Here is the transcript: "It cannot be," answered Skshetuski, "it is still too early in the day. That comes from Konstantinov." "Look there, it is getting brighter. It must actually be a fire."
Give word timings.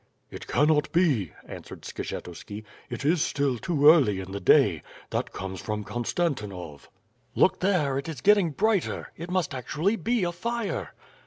"It 0.31 0.47
cannot 0.47 0.91
be," 0.91 1.31
answered 1.45 1.83
Skshetuski, 1.83 2.63
"it 2.89 3.05
is 3.05 3.21
still 3.21 3.59
too 3.59 3.87
early 3.87 4.19
in 4.19 4.31
the 4.31 4.39
day. 4.39 4.81
That 5.11 5.31
comes 5.31 5.61
from 5.61 5.83
Konstantinov." 5.83 6.89
"Look 7.35 7.59
there, 7.59 7.99
it 7.99 8.09
is 8.09 8.19
getting 8.21 8.49
brighter. 8.49 9.11
It 9.15 9.29
must 9.29 9.53
actually 9.53 9.97
be 9.97 10.23
a 10.23 10.31
fire." 10.31 10.95